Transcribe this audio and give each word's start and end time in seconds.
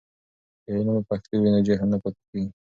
که 0.63 0.69
علم 0.77 0.87
په 0.99 1.03
پښتو 1.09 1.33
وي 1.41 1.49
نو 1.53 1.59
جهل 1.67 1.87
نه 1.93 1.97
پاتې 2.03 2.21
کېږي. 2.29 2.49